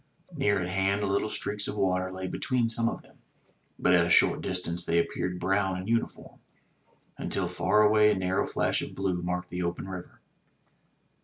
[0.35, 3.19] Near at hand little streaks of water lay between some of them,
[3.77, 6.39] but at a short distance they appeared brown and uniform,
[7.19, 10.19] until far away a narrow flash of blue marked the open river.